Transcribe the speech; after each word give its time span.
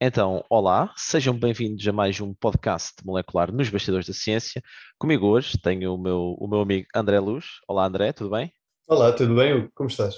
Então, 0.00 0.44
olá, 0.50 0.92
sejam 0.96 1.38
bem-vindos 1.38 1.86
a 1.86 1.92
mais 1.92 2.20
um 2.20 2.34
podcast 2.34 2.94
molecular 3.04 3.52
nos 3.52 3.70
Bastidores 3.70 4.06
da 4.06 4.12
Ciência. 4.12 4.60
Comigo 4.98 5.26
hoje 5.26 5.56
tenho 5.62 5.94
o 5.94 5.98
meu, 5.98 6.36
o 6.38 6.48
meu 6.48 6.60
amigo 6.60 6.88
André 6.94 7.18
Luz. 7.20 7.46
Olá, 7.68 7.86
André, 7.86 8.12
tudo 8.12 8.30
bem? 8.30 8.52
Olá, 8.88 9.12
tudo 9.12 9.36
bem? 9.36 9.70
Como 9.72 9.88
estás? 9.88 10.16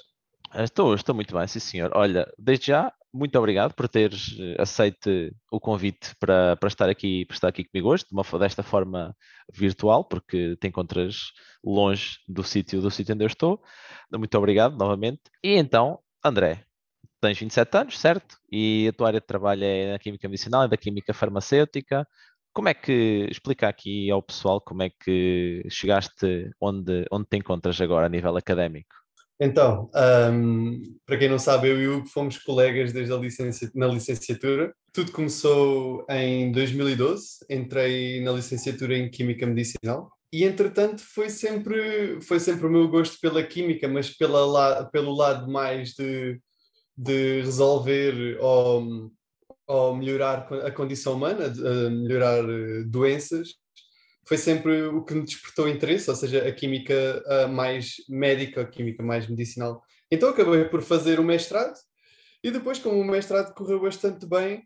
Ah, 0.50 0.64
Estou, 0.64 0.94
estou 0.94 1.14
muito 1.14 1.36
bem, 1.36 1.46
sim 1.46 1.60
senhor. 1.60 1.90
Olha, 1.94 2.26
desde 2.38 2.68
já, 2.68 2.90
muito 3.12 3.38
obrigado 3.38 3.74
por 3.74 3.86
teres 3.86 4.34
eh, 4.40 4.56
aceito 4.58 5.10
o 5.52 5.60
convite 5.60 6.16
para, 6.18 6.56
para 6.56 6.68
estar 6.68 6.88
aqui, 6.88 7.26
para 7.26 7.34
estar 7.34 7.48
aqui 7.48 7.64
comigo 7.64 7.90
hoje, 7.90 8.04
de 8.04 8.14
uma 8.14 8.24
desta 8.38 8.62
forma 8.62 9.14
virtual, 9.52 10.04
porque 10.04 10.56
te 10.56 10.68
encontras 10.68 11.32
longe 11.62 12.18
do 12.26 12.42
sítio 12.42 12.80
do 12.80 12.90
sítio 12.90 13.14
onde 13.14 13.24
eu 13.24 13.28
estou. 13.28 13.62
Muito 14.10 14.36
obrigado 14.38 14.76
novamente. 14.76 15.20
E 15.44 15.54
então, 15.54 16.00
André, 16.24 16.65
tens 17.20 17.38
27 17.38 17.76
anos, 17.76 17.98
certo? 17.98 18.36
E 18.50 18.88
a 18.88 18.92
tua 18.92 19.08
área 19.08 19.20
de 19.20 19.26
trabalho 19.26 19.64
é 19.64 19.92
na 19.92 19.98
química 19.98 20.28
medicinal 20.28 20.64
e 20.64 20.68
da 20.68 20.76
química 20.76 21.14
farmacêutica. 21.14 22.06
Como 22.52 22.68
é 22.68 22.74
que, 22.74 23.26
explica 23.30 23.68
aqui 23.68 24.10
ao 24.10 24.22
pessoal 24.22 24.60
como 24.60 24.82
é 24.82 24.90
que 24.90 25.62
chegaste 25.70 26.50
onde, 26.60 27.04
onde 27.10 27.26
te 27.28 27.36
encontras 27.36 27.80
agora 27.80 28.06
a 28.06 28.08
nível 28.08 28.36
académico? 28.36 28.94
Então, 29.38 29.90
ahm, 29.94 30.80
para 31.04 31.18
quem 31.18 31.28
não 31.28 31.38
sabe, 31.38 31.68
eu 31.68 31.80
e 31.80 31.86
o 31.86 31.98
Hugo 31.98 32.06
fomos 32.08 32.38
colegas 32.38 32.92
desde 32.92 33.12
a 33.12 33.18
na 33.74 33.86
licenciatura. 33.86 34.74
Tudo 34.92 35.12
começou 35.12 36.06
em 36.08 36.50
2012, 36.50 37.44
entrei 37.50 38.22
na 38.22 38.32
licenciatura 38.32 38.96
em 38.96 39.10
Química 39.10 39.46
Medicinal 39.46 40.10
e, 40.32 40.44
entretanto, 40.44 41.02
foi 41.02 41.28
sempre, 41.28 42.18
foi 42.22 42.40
sempre 42.40 42.66
o 42.66 42.70
meu 42.70 42.88
gosto 42.88 43.18
pela 43.20 43.42
química, 43.42 43.86
mas 43.86 44.08
pela 44.16 44.46
la- 44.46 44.84
pelo 44.86 45.14
lado 45.14 45.50
mais 45.50 45.90
de, 45.92 46.40
de 46.96 47.42
resolver 47.42 48.38
ou, 48.40 49.10
ou 49.66 49.96
melhorar 49.96 50.48
a 50.64 50.70
condição 50.70 51.14
humana, 51.14 51.44
eh, 51.44 51.90
melhorar 51.90 52.44
eh, 52.48 52.84
doenças. 52.86 53.54
foi 54.28 54.38
sempre 54.38 54.82
o 54.84 55.04
que 55.04 55.14
me 55.14 55.24
despertou 55.24 55.68
interesse, 55.68 56.10
ou 56.10 56.16
seja, 56.16 56.46
a 56.48 56.52
química 56.52 57.22
mais 57.50 57.96
médica, 58.08 58.62
a 58.62 58.66
química 58.66 59.02
mais 59.02 59.28
medicinal. 59.28 59.82
Então 60.10 60.30
acabei 60.30 60.64
por 60.64 60.82
fazer 60.82 61.20
o 61.20 61.24
mestrado 61.24 61.76
e 62.42 62.50
depois, 62.50 62.78
como 62.78 63.00
o 63.00 63.04
mestrado 63.04 63.54
correu 63.54 63.80
bastante 63.80 64.26
bem, 64.26 64.62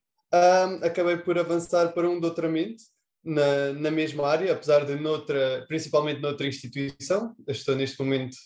acabei 0.83 1.19
por 1.19 1.39
avançar 1.39 1.93
para 1.93 2.09
um 2.09 2.21
doutoramento 2.21 2.83
na, 3.25 3.73
na 3.75 3.91
mesma 3.91 4.27
área, 4.27 4.53
apesar 4.53 4.85
de 4.85 4.97
noutra, 4.97 5.65
principalmente 5.69 6.21
noutra 6.21 6.47
instituição. 6.47 7.35
Estou 7.47 7.77
neste 7.77 7.99
momento 8.03 8.37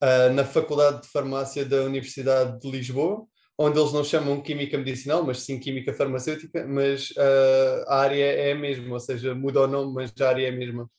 ah, 0.00 0.28
na 0.30 0.44
Faculdade 0.44 1.02
de 1.02 1.08
Farmácia 1.08 1.64
da 1.64 1.82
Universidade 1.82 2.58
de 2.60 2.70
Lisboa, 2.70 3.26
onde 3.58 3.78
eles 3.78 3.92
não 3.92 4.02
chamam 4.02 4.40
química 4.40 4.78
medicinal, 4.78 5.22
mas 5.22 5.42
sim 5.42 5.58
química 5.60 5.92
farmacêutica, 5.92 6.66
mas 6.66 7.12
ah, 7.18 7.84
a 7.88 8.00
área 8.00 8.24
é 8.24 8.52
a 8.52 8.54
mesma, 8.54 8.94
ou 8.94 9.00
seja, 9.00 9.34
muda 9.34 9.62
o 9.62 9.66
nome, 9.66 9.92
mas 9.94 10.12
a 10.20 10.28
área 10.28 10.46
é 10.46 10.50
a 10.50 10.56
mesma. 10.56 10.90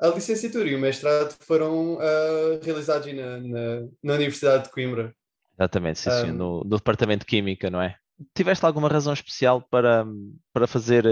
A 0.00 0.08
licenciatura 0.08 0.68
e 0.68 0.74
o 0.76 0.78
mestrado 0.78 1.36
foram 1.44 1.98
ah, 2.00 2.60
realizados 2.62 3.12
na, 3.14 3.38
na, 3.38 3.88
na 4.02 4.14
Universidade 4.14 4.64
de 4.64 4.70
Coimbra. 4.70 5.14
Exatamente, 5.58 5.98
sim, 5.98 6.10
sim, 6.10 6.28
Ahm. 6.28 6.36
no, 6.36 6.64
no 6.64 6.76
departamento 6.76 7.20
de 7.20 7.26
Química, 7.26 7.68
não 7.68 7.82
é? 7.82 7.96
Tiveste 8.34 8.64
alguma 8.64 8.88
razão 8.88 9.12
especial 9.12 9.60
para, 9.62 10.04
para 10.52 10.66
fazer, 10.66 11.04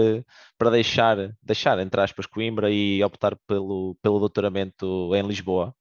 para 0.57 0.69
deixar, 0.71 1.35
deixar, 1.41 1.79
entre 1.79 1.99
aspas, 2.01 2.25
Coimbra 2.25 2.69
e 2.71 3.03
optar 3.03 3.35
pelo, 3.47 3.97
pelo 4.01 4.19
doutoramento 4.19 5.13
em 5.15 5.25
Lisboa? 5.25 5.73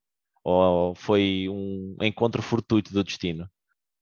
Ou 0.49 0.95
foi 0.95 1.49
um 1.51 1.97
encontro 2.03 2.41
fortuito 2.41 2.93
do 2.93 3.03
destino? 3.03 3.51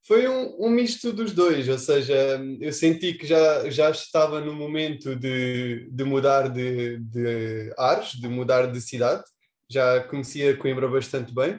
Foi 0.06 0.28
um, 0.28 0.66
um 0.66 0.68
misto 0.68 1.10
dos 1.10 1.32
dois, 1.32 1.66
ou 1.70 1.78
seja, 1.78 2.14
eu 2.60 2.70
senti 2.70 3.14
que 3.14 3.26
já, 3.26 3.70
já 3.70 3.90
estava 3.90 4.42
no 4.42 4.52
momento 4.54 5.16
de, 5.16 5.88
de 5.90 6.04
mudar 6.04 6.48
de, 6.50 6.98
de 6.98 7.72
ares, 7.78 8.10
de 8.12 8.28
mudar 8.28 8.66
de 8.70 8.78
cidade, 8.82 9.24
já 9.70 10.04
conhecia 10.04 10.54
Coimbra 10.54 10.86
bastante 10.86 11.34
bem, 11.34 11.58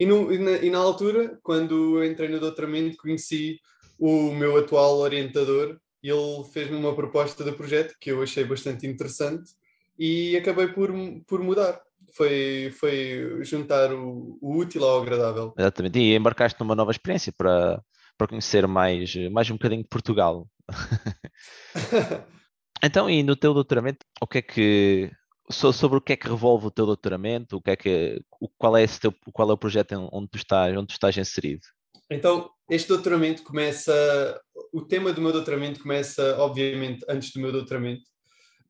e, 0.00 0.04
no- 0.04 0.32
e 0.32 0.38
na, 0.38 0.50
e 0.56 0.68
na 0.68 0.78
altura, 0.78 1.38
quando 1.40 2.02
entrei 2.02 2.28
no 2.28 2.40
doutoramento, 2.40 2.96
conheci 2.96 3.60
o 3.96 4.32
meu 4.32 4.56
atual 4.56 4.98
orientador, 4.98 5.78
e 6.02 6.08
ele 6.10 6.42
fez-me 6.52 6.74
uma 6.74 6.96
proposta 6.96 7.44
de 7.44 7.52
projeto 7.52 7.94
que 8.00 8.10
eu 8.10 8.20
achei 8.20 8.42
bastante 8.42 8.84
interessante, 8.84 9.52
e 9.96 10.36
acabei 10.36 10.66
por, 10.66 10.90
por 11.24 11.40
mudar. 11.40 11.80
Foi, 12.16 12.72
foi 12.78 13.42
juntar 13.42 13.92
o, 13.92 14.38
o 14.40 14.56
útil 14.56 14.84
ao 14.84 15.02
agradável. 15.02 15.52
Exatamente, 15.58 15.98
e 15.98 16.14
embarcaste 16.14 16.58
numa 16.60 16.74
nova 16.74 16.90
experiência 16.90 17.32
para, 17.36 17.82
para 18.16 18.28
conhecer 18.28 18.66
mais, 18.66 19.14
mais 19.30 19.50
um 19.50 19.54
bocadinho 19.54 19.82
de 19.82 19.88
Portugal. 19.88 20.48
Então, 22.82 23.08
e 23.08 23.22
no 23.22 23.34
teu 23.34 23.54
doutoramento, 23.54 24.04
o 24.20 24.26
que 24.26 24.38
é 24.38 24.42
que 24.42 25.10
so- 25.50 25.72
sobre 25.72 25.96
o 25.96 26.00
que 26.02 26.12
é 26.12 26.16
que 26.16 26.28
revolve 26.28 26.66
o 26.66 26.70
teu 26.70 26.84
doutoramento? 26.84 27.56
O 27.56 27.62
que 27.62 27.70
é 27.70 27.76
que 27.76 28.20
qual 28.58 28.76
é 28.76 28.82
esse 28.82 29.00
teu, 29.00 29.14
qual 29.32 29.50
é 29.50 29.54
o 29.54 29.58
projeto 29.58 30.08
onde 30.12 30.28
tu 30.28 30.36
estás, 30.36 30.76
onde 30.76 30.88
tu 30.88 30.92
estás 30.92 31.16
inserido? 31.16 31.62
Então, 32.10 32.50
este 32.68 32.88
doutoramento 32.88 33.42
começa. 33.42 34.38
O 34.70 34.82
tema 34.82 35.14
do 35.14 35.22
meu 35.22 35.32
doutoramento 35.32 35.80
começa, 35.80 36.36
obviamente, 36.38 37.04
antes 37.08 37.32
do 37.32 37.40
meu 37.40 37.50
doutoramento. 37.50 38.04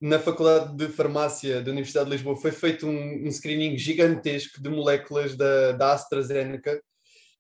Na 0.01 0.19
Faculdade 0.19 0.77
de 0.77 0.89
Farmácia 0.89 1.63
da 1.63 1.71
Universidade 1.71 2.07
de 2.07 2.17
Lisboa 2.17 2.37
foi 2.37 2.53
feito 2.53 2.87
um, 2.87 3.27
um 3.27 3.31
screening 3.31 3.79
gigantesco 3.79 4.61
de 4.63 4.69
moléculas 4.69 5.37
da, 5.37 5.73
da 5.73 5.93
AstraZeneca. 5.93 6.83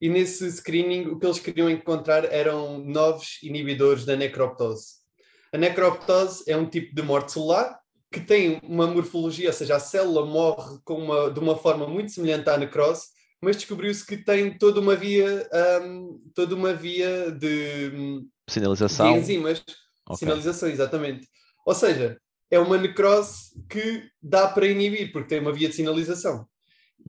E 0.00 0.08
nesse 0.08 0.50
screening, 0.50 1.06
o 1.06 1.18
que 1.18 1.26
eles 1.26 1.38
queriam 1.38 1.68
encontrar 1.70 2.24
eram 2.32 2.78
novos 2.78 3.42
inibidores 3.42 4.04
da 4.04 4.16
necroptose. 4.16 5.04
A 5.52 5.58
necroptose 5.58 6.44
é 6.46 6.56
um 6.56 6.68
tipo 6.68 6.94
de 6.94 7.02
morte 7.02 7.32
celular 7.32 7.78
que 8.10 8.20
tem 8.20 8.60
uma 8.62 8.86
morfologia, 8.86 9.48
ou 9.48 9.52
seja, 9.52 9.74
a 9.74 9.80
célula 9.80 10.24
morre 10.24 10.78
com 10.84 10.94
uma, 10.94 11.30
de 11.30 11.40
uma 11.40 11.56
forma 11.56 11.86
muito 11.88 12.12
semelhante 12.12 12.48
à 12.48 12.56
necrose, 12.56 13.06
mas 13.42 13.56
descobriu-se 13.56 14.06
que 14.06 14.16
tem 14.16 14.56
toda 14.56 14.80
uma 14.80 14.94
via, 14.94 15.48
hum, 15.82 16.20
toda 16.32 16.54
uma 16.54 16.72
via 16.72 17.32
de, 17.32 17.90
de 17.90 18.26
Sinalização? 18.48 19.16
enzimas, 19.16 19.64
Ok. 20.08 20.18
sinalização, 20.18 20.68
exatamente. 20.68 21.28
Ou 21.66 21.74
seja, 21.74 22.16
é 22.50 22.58
uma 22.58 22.78
necrose 22.78 23.50
que 23.68 24.08
dá 24.22 24.48
para 24.48 24.66
inibir, 24.66 25.12
porque 25.12 25.28
tem 25.28 25.40
uma 25.40 25.52
via 25.52 25.68
de 25.68 25.74
sinalização. 25.74 26.46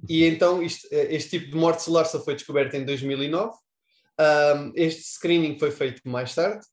E 0.09 0.23
então 0.25 0.61
isto- 0.61 0.87
este 0.91 1.39
tipo 1.39 1.51
de 1.51 1.57
morte 1.57 1.83
celular 1.83 2.05
só 2.05 2.23
foi 2.23 2.35
descoberto 2.35 2.73
em 2.75 2.83
2009. 2.85 3.53
Hum, 4.19 4.71
este 4.75 5.01
screening 5.03 5.57
foi 5.59 5.71
feito 5.71 6.01
mais 6.05 6.33
tarde, 6.33 6.65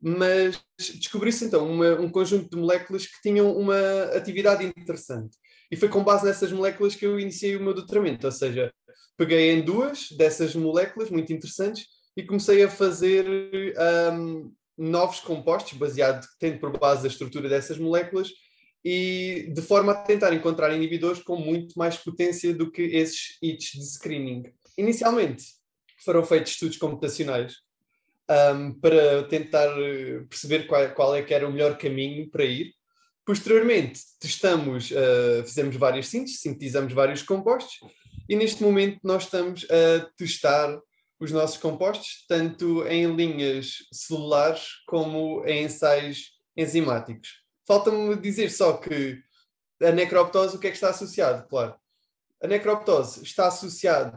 mas 0.00 0.60
descobriu-se 0.98 1.44
então 1.46 1.66
uma- 1.68 1.98
um 2.00 2.10
conjunto 2.10 2.50
de 2.50 2.56
moléculas 2.56 3.06
que 3.06 3.20
tinham 3.22 3.56
uma 3.56 3.78
atividade 4.14 4.64
interessante. 4.64 5.36
E 5.70 5.76
foi 5.76 5.88
com 5.88 6.04
base 6.04 6.24
nessas 6.26 6.52
moléculas 6.52 6.94
que 6.94 7.06
eu 7.06 7.18
iniciei 7.18 7.56
o 7.56 7.62
meu 7.62 7.74
doutoramento, 7.74 8.26
ou 8.26 8.32
seja, 8.32 8.72
peguei 9.16 9.50
em 9.52 9.62
duas 9.64 10.08
dessas 10.16 10.54
moléculas 10.54 11.10
muito 11.10 11.32
interessantes 11.32 11.86
e 12.16 12.22
comecei 12.22 12.62
a 12.62 12.70
fazer 12.70 13.24
hum, 14.12 14.52
novos 14.76 15.20
compostos, 15.20 15.78
baseado, 15.78 16.26
tendo 16.38 16.58
por 16.58 16.76
base 16.78 17.06
a 17.06 17.10
estrutura 17.10 17.48
dessas 17.48 17.78
moléculas, 17.78 18.30
e 18.84 19.50
de 19.54 19.62
forma 19.62 19.92
a 19.92 19.94
tentar 19.94 20.34
encontrar 20.34 20.74
inibidores 20.74 21.22
com 21.22 21.36
muito 21.36 21.78
mais 21.78 21.96
potência 21.96 22.52
do 22.52 22.70
que 22.70 22.82
esses 22.82 23.38
hits 23.40 23.72
de 23.72 23.86
screening. 23.86 24.52
Inicialmente 24.76 25.44
foram 26.04 26.22
feitos 26.22 26.52
estudos 26.52 26.76
computacionais 26.76 27.54
hum, 28.54 28.78
para 28.80 29.22
tentar 29.24 29.68
eh, 29.80 30.24
perceber 30.28 30.66
qual, 30.66 30.90
qual 30.90 31.16
é 31.16 31.22
que 31.22 31.32
era 31.32 31.48
o 31.48 31.52
melhor 31.52 31.78
caminho 31.78 32.28
para 32.28 32.44
ir. 32.44 32.74
Posteriormente, 33.24 34.00
testamos, 34.20 34.92
eh, 34.92 35.42
fizemos 35.46 35.76
várias 35.76 36.08
sínteses, 36.08 36.40
sintetizamos 36.40 36.92
vários 36.92 37.22
compostos 37.22 37.78
e 38.28 38.36
neste 38.36 38.62
momento 38.62 39.00
nós 39.02 39.24
estamos 39.24 39.66
a 39.70 40.10
testar 40.14 40.78
os 41.24 41.32
nossos 41.32 41.56
compostos, 41.56 42.24
tanto 42.28 42.86
em 42.86 43.14
linhas 43.14 43.78
celulares 43.92 44.68
como 44.86 45.44
em 45.46 45.64
ensaios 45.64 46.32
enzimáticos. 46.56 47.42
Falta-me 47.66 48.14
dizer 48.16 48.50
só 48.50 48.74
que 48.76 49.20
a 49.82 49.90
necroptose, 49.90 50.56
o 50.56 50.58
que 50.58 50.68
é 50.68 50.70
que 50.70 50.76
está 50.76 50.90
associado? 50.90 51.48
Claro, 51.48 51.74
a 52.42 52.46
necroptose 52.46 53.22
está 53.22 53.48
associada 53.48 54.16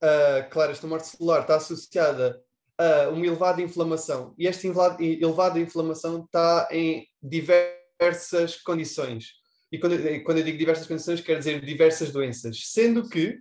a, 0.00 0.42
claro, 0.44 0.72
esta 0.72 0.86
morte 0.86 1.08
celular 1.08 1.40
está 1.40 1.56
associada 1.56 2.40
a 2.78 3.08
uma 3.08 3.26
elevada 3.26 3.60
inflamação 3.60 4.34
e 4.38 4.46
esta 4.46 4.66
elevada 5.00 5.58
inflamação 5.58 6.24
está 6.24 6.68
em 6.70 7.06
diversas 7.20 8.56
condições. 8.62 9.32
e 9.72 9.78
quando 9.78 10.38
eu 10.38 10.44
digo 10.44 10.56
diversas 10.56 10.86
condições, 10.86 11.20
quero 11.20 11.40
dizer 11.40 11.60
diversas 11.64 12.12
doenças, 12.12 12.62
sendo 12.66 13.08
que 13.08 13.38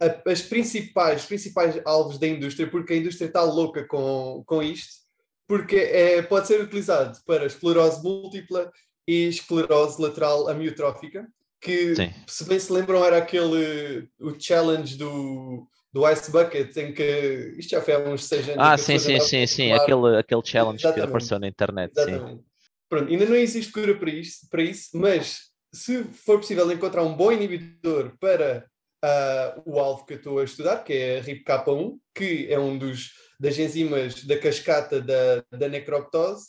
a- 0.00 0.30
as 0.30 0.42
principais, 0.42 1.24
principais 1.24 1.80
alvos 1.84 2.18
da 2.18 2.26
indústria, 2.26 2.68
porque 2.70 2.92
a 2.92 2.96
indústria 2.96 3.26
está 3.26 3.42
louca 3.42 3.84
com, 3.86 4.42
com 4.46 4.62
isto, 4.62 5.00
porque 5.46 5.76
é, 5.76 6.22
pode 6.22 6.46
ser 6.46 6.60
utilizado 6.60 7.18
para 7.26 7.46
esclerose 7.46 8.02
múltipla 8.02 8.70
e 9.06 9.26
esclerose 9.28 10.00
lateral 10.00 10.48
amiotrófica, 10.48 11.26
que, 11.60 11.94
Sim. 11.96 12.12
se 12.26 12.44
bem 12.44 12.58
se 12.58 12.72
lembram, 12.72 13.04
era 13.04 13.18
aquele 13.18 14.08
o 14.18 14.34
challenge 14.38 14.96
do, 14.96 15.66
do 15.92 16.08
Ice 16.08 16.30
Bucket, 16.30 16.74
em 16.76 16.94
que 16.94 17.54
isto 17.58 17.70
já 17.70 17.82
foi 17.82 17.94
há 17.94 17.98
uns 17.98 18.24
seis 18.24 18.48
anos. 18.48 18.58
Ah, 18.64 18.76
que 18.76 18.82
sim, 18.82 18.98
sim, 18.98 19.20
sim, 19.20 19.46
sim. 19.46 19.72
Aquele, 19.72 20.18
aquele 20.18 20.42
challenge 20.44 20.78
que 20.78 20.86
Exatamente. 20.86 21.08
apareceu 21.08 21.38
na 21.38 21.48
internet. 21.48 21.92
Sim. 21.94 22.40
Pronto, 22.88 23.10
ainda 23.10 23.26
não 23.26 23.36
existe 23.36 23.72
cura 23.72 23.94
para 23.94 24.10
isso, 24.10 24.48
para 24.48 24.62
isso, 24.62 24.90
mas 24.94 25.50
se 25.72 26.02
for 26.04 26.38
possível 26.38 26.70
encontrar 26.72 27.02
um 27.02 27.14
bom 27.14 27.30
inibidor 27.30 28.16
para 28.18 28.69
ah, 29.02 29.60
o 29.64 29.78
alvo 29.78 30.04
que 30.04 30.14
eu 30.14 30.18
estou 30.18 30.38
a 30.38 30.44
estudar, 30.44 30.84
que 30.84 30.92
é 30.92 31.18
a 31.18 31.22
RIPK1, 31.22 31.98
que 32.14 32.46
é 32.50 32.58
um 32.58 32.76
dos 32.78 33.10
das 33.38 33.58
enzimas 33.58 34.22
da 34.24 34.38
cascata 34.38 35.00
da, 35.00 35.42
da 35.50 35.66
necroptose, 35.68 36.48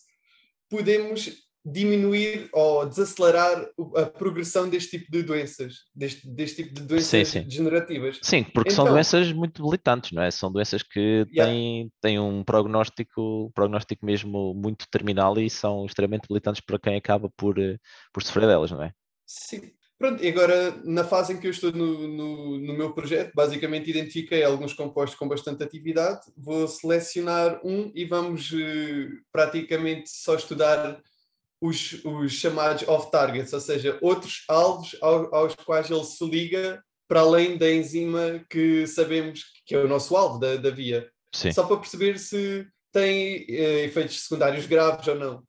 podemos 0.69 1.49
diminuir 1.63 2.49
ou 2.51 2.85
desacelerar 2.87 3.69
a 3.95 4.05
progressão 4.07 4.67
deste 4.67 4.97
tipo 4.97 5.11
de 5.11 5.21
doenças, 5.21 5.75
deste, 5.95 6.27
deste 6.27 6.63
tipo 6.63 6.75
de 6.75 6.81
doenças 6.81 7.27
sim. 7.27 7.43
degenerativas. 7.43 8.19
Sim, 8.23 8.43
porque 8.43 8.71
são 8.71 8.83
Então- 8.85 8.95
doenças 8.95 9.31
muito 9.31 9.61
debilitantes, 9.61 10.11
não 10.11 10.23
é? 10.23 10.31
São 10.31 10.51
doenças 10.51 10.81
que 10.83 11.25
Yeah. 11.31 11.45
têm, 11.45 11.91
têm 12.01 12.19
um 12.19 12.43
prognóstico, 12.43 13.51
prognóstico 13.53 14.05
mesmo 14.05 14.53
muito 14.55 14.85
terminal 14.89 15.37
e 15.39 15.49
são 15.49 15.85
extremamente 15.85 16.23
debilitantes 16.23 16.61
para 16.65 16.79
quem 16.79 16.97
acaba 16.97 17.29
por, 17.37 17.59
eh, 17.59 17.77
por 18.11 18.23
sofrer 18.23 18.47
delas, 18.47 18.71
não 18.71 18.81
é? 18.83 18.91
Sim. 19.25 19.71
Pronto, 20.01 20.23
e 20.23 20.29
agora 20.29 20.81
na 20.83 21.03
fase 21.03 21.31
em 21.31 21.37
que 21.39 21.45
eu 21.45 21.51
estou 21.51 21.71
no, 21.71 22.07
no, 22.07 22.57
no 22.57 22.73
meu 22.73 22.91
projeto, 22.91 23.31
basicamente 23.35 23.91
identifiquei 23.91 24.43
alguns 24.43 24.73
compostos 24.73 25.17
com 25.17 25.27
bastante 25.27 25.63
atividade, 25.63 26.21
vou 26.35 26.67
selecionar 26.67 27.61
um 27.63 27.91
e 27.93 28.03
vamos 28.03 28.51
eh, 28.51 29.09
praticamente 29.31 30.09
só 30.09 30.33
estudar 30.33 30.99
os, 31.61 32.03
os 32.03 32.31
chamados 32.33 32.87
off-targets, 32.87 33.53
ou 33.53 33.59
seja, 33.59 33.99
outros 34.01 34.43
alvos 34.47 34.97
ao- 34.99 35.33
aos 35.35 35.53
quais 35.53 35.91
ele 35.91 36.03
se 36.03 36.27
liga 36.27 36.83
para 37.07 37.19
além 37.19 37.55
da 37.55 37.71
enzima 37.71 38.43
que 38.49 38.87
sabemos 38.87 39.43
que 39.67 39.75
é 39.75 39.77
o 39.77 39.87
nosso 39.87 40.17
alvo 40.17 40.39
da, 40.39 40.55
da 40.55 40.71
via, 40.71 41.07
Sim. 41.31 41.51
só 41.51 41.63
para 41.63 41.77
perceber 41.77 42.17
se 42.17 42.65
tem 42.91 43.45
eh, 43.47 43.83
efeitos 43.85 44.23
secundários 44.23 44.65
graves 44.65 45.07
ou 45.07 45.13
não. 45.15 45.43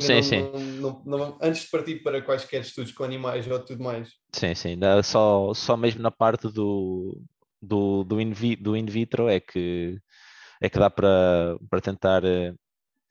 Sim, 0.00 0.14
Não- 0.14 0.22
sim. 0.22 0.80
não- 0.80 1.02
não- 1.06 1.38
antes 1.40 1.62
de 1.62 1.70
partir 1.70 2.02
para 2.02 2.20
quaisquer 2.20 2.62
estudos 2.62 2.92
com 2.92 3.04
animais 3.04 3.46
ou 3.46 3.58
tudo 3.64 3.82
mais. 3.82 4.10
Sim, 4.32 4.54
sim. 4.54 4.76
Só, 5.04 5.54
só 5.54 5.76
mesmo 5.76 6.02
na 6.02 6.10
parte 6.10 6.48
do, 6.48 7.20
do, 7.62 8.02
do, 8.04 8.20
in, 8.20 8.32
do 8.60 8.76
in 8.76 8.86
vitro 8.86 9.28
é 9.28 9.38
que, 9.38 9.98
é 10.60 10.68
que 10.68 10.78
dá 10.78 10.90
para, 10.90 11.56
para 11.70 11.80
tentar 11.80 12.24
eh, 12.24 12.52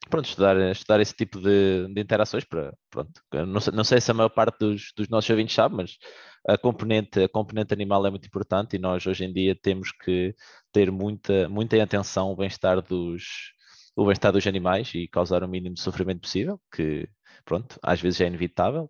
pronto, 0.10 0.28
estudar, 0.28 0.58
estudar 0.72 1.00
esse 1.00 1.14
tipo 1.16 1.40
de, 1.40 1.88
de 1.88 2.02
interações. 2.02 2.44
Para, 2.44 2.74
pronto. 2.90 3.12
Não, 3.48 3.62
sei, 3.62 3.74
não 3.74 3.84
sei 3.86 4.02
se 4.02 4.12
a 4.12 4.14
maior 4.14 4.30
parte 4.30 4.60
dos, 4.60 4.92
dos 4.96 5.08
nossos 5.08 5.30
ouvintes 5.30 5.56
sabe, 5.56 5.76
mas 5.76 5.98
a 6.46 6.58
componente, 6.58 7.22
a 7.24 7.30
componente 7.30 7.74
animal 7.74 8.06
é 8.06 8.10
muito 8.10 8.28
importante 8.28 8.76
e 8.76 8.80
nós 8.80 9.06
hoje 9.08 9.24
em 9.24 9.32
dia 9.32 9.56
temos 9.56 9.92
que 9.94 10.36
ter 10.74 10.92
muita, 10.92 11.48
muita 11.48 11.82
atenção 11.82 12.28
ao 12.28 12.36
bem-estar 12.36 12.82
dos, 12.82 13.53
o 13.96 14.06
bem-estar 14.06 14.32
dos 14.32 14.48
animais 14.48 14.92
e 14.96 15.08
causar 15.08 15.44
o 15.44 15.48
mínimo 15.48 15.76
de 15.76 15.82
sofrimento 15.82 16.22
possível, 16.22 16.60
que 16.74 17.08
pronto, 17.46 17.80
às 17.82 18.02
vezes 18.02 18.22
é 18.22 18.28
inevitável, 18.28 18.90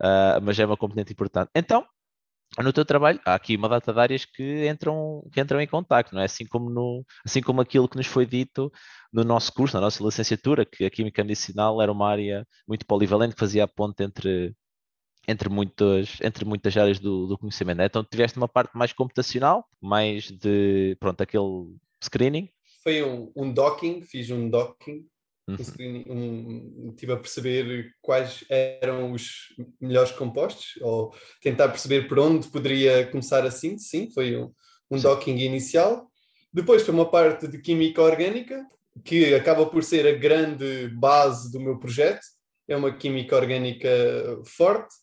ah, 0.00 0.40
mas 0.42 0.58
é 0.58 0.66
uma 0.66 0.76
componente 0.76 1.12
importante. 1.12 1.50
Então, 1.54 1.86
no 2.58 2.72
teu 2.72 2.84
trabalho, 2.84 3.18
há 3.24 3.34
aqui 3.34 3.56
uma 3.56 3.68
data 3.68 3.92
de 3.92 4.00
áreas 4.00 4.24
que 4.26 4.68
entram, 4.68 5.26
que 5.32 5.40
entram 5.40 5.60
em 5.60 5.66
contacto, 5.66 6.14
não 6.14 6.20
é? 6.20 6.26
Assim 6.26 6.44
como, 6.46 6.68
no, 6.68 7.04
assim 7.24 7.40
como 7.40 7.60
aquilo 7.62 7.88
que 7.88 7.96
nos 7.96 8.06
foi 8.06 8.26
dito 8.26 8.70
no 9.12 9.24
nosso 9.24 9.52
curso, 9.54 9.74
na 9.76 9.80
nossa 9.80 10.04
licenciatura, 10.04 10.66
que 10.66 10.84
a 10.84 10.90
Química 10.90 11.22
Medicinal 11.22 11.80
era 11.80 11.90
uma 11.90 12.08
área 12.08 12.46
muito 12.68 12.84
polivalente, 12.86 13.34
que 13.34 13.40
fazia 13.40 13.64
a 13.64 13.68
ponte 13.68 14.02
entre, 14.02 14.54
entre, 15.26 15.48
muitas, 15.48 16.18
entre 16.22 16.44
muitas 16.44 16.76
áreas 16.76 16.98
do, 16.98 17.26
do 17.26 17.38
conhecimento. 17.38 17.78
né? 17.78 17.86
Então, 17.86 18.04
tiveste 18.04 18.36
uma 18.38 18.48
parte 18.48 18.76
mais 18.76 18.92
computacional, 18.92 19.66
mais 19.80 20.30
de, 20.30 20.96
pronto, 21.00 21.22
aquele 21.22 21.76
screening. 22.02 22.50
Foi 22.82 23.02
um, 23.02 23.30
um 23.36 23.52
docking, 23.52 24.02
fiz 24.02 24.30
um 24.30 24.48
docking, 24.48 25.06
Uhum. 25.48 25.56
um 26.08 26.86
um, 26.86 26.90
estive 26.90 27.12
a 27.12 27.16
perceber 27.16 27.92
quais 28.00 28.44
eram 28.48 29.12
os 29.12 29.48
melhores 29.80 30.12
compostos, 30.12 30.80
ou 30.80 31.12
tentar 31.40 31.68
perceber 31.68 32.06
por 32.06 32.18
onde 32.20 32.48
poderia 32.48 33.06
começar 33.08 33.44
a 33.44 33.50
síntese, 33.50 33.88
sim, 33.88 34.10
foi 34.12 34.36
um, 34.36 34.52
um 34.90 34.96
Sim. 34.96 35.02
docking 35.02 35.38
inicial. 35.38 36.08
Depois 36.52 36.82
foi 36.82 36.94
uma 36.94 37.10
parte 37.10 37.48
de 37.48 37.58
química 37.58 38.00
orgânica, 38.00 38.64
que 39.04 39.34
acaba 39.34 39.66
por 39.66 39.82
ser 39.82 40.06
a 40.06 40.16
grande 40.16 40.88
base 40.88 41.50
do 41.50 41.58
meu 41.58 41.78
projeto, 41.78 42.22
é 42.68 42.76
uma 42.76 42.92
química 42.92 43.34
orgânica 43.34 43.88
forte. 44.44 44.94